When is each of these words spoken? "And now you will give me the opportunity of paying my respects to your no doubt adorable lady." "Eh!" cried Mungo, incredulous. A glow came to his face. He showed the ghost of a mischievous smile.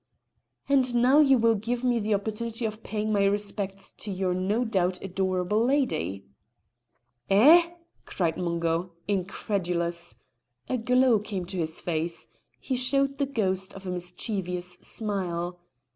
"And 0.67 0.95
now 0.95 1.19
you 1.19 1.37
will 1.37 1.53
give 1.53 1.83
me 1.83 1.99
the 1.99 2.15
opportunity 2.15 2.65
of 2.65 2.81
paying 2.81 3.13
my 3.13 3.23
respects 3.25 3.91
to 3.99 4.09
your 4.09 4.33
no 4.33 4.65
doubt 4.65 4.97
adorable 5.03 5.63
lady." 5.63 6.25
"Eh!" 7.29 7.73
cried 8.07 8.35
Mungo, 8.35 8.93
incredulous. 9.07 10.15
A 10.67 10.79
glow 10.79 11.19
came 11.19 11.45
to 11.45 11.57
his 11.59 11.79
face. 11.79 12.25
He 12.59 12.75
showed 12.75 13.19
the 13.19 13.27
ghost 13.27 13.75
of 13.75 13.85
a 13.85 13.91
mischievous 13.91 14.73
smile. 14.79 15.59